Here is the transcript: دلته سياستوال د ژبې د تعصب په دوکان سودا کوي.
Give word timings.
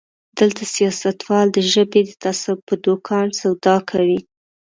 دلته 0.39 0.63
سياستوال 0.75 1.47
د 1.51 1.57
ژبې 1.71 2.01
د 2.07 2.11
تعصب 2.23 2.57
په 2.67 2.75
دوکان 2.85 3.27
سودا 3.39 3.75
کوي. 3.89 4.19